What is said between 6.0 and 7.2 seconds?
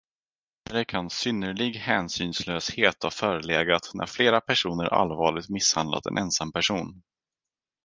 en ensam person.